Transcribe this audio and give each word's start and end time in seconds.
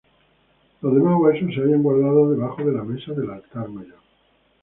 Los 0.81 0.95
demás 0.95 1.13
huesos 1.19 1.53
se 1.53 1.61
hallan 1.61 1.83
guardados 1.83 2.31
debajo 2.35 2.63
de 2.65 2.71
la 2.71 2.83
mesa 2.83 3.11
del 3.13 3.29
altar 3.29 3.69
mayor. 3.69 3.99